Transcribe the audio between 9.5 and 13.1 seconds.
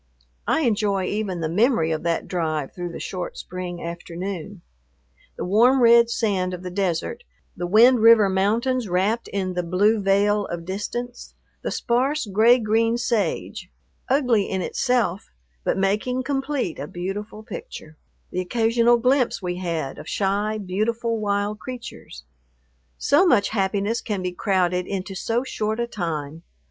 the blue veil of distance; the sparse gray green